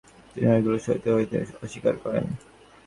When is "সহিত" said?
0.85-1.03